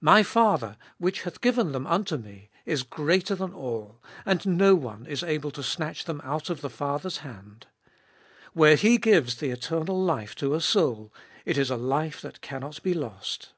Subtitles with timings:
[0.00, 5.04] My Father, which hath given them unto me, is greater than all; and no one
[5.04, 7.66] is able to snatch them out of the Father's hand."
[8.52, 11.12] Where He gives the eternal life to a soul,
[11.44, 13.52] it is a life that cannot be lost.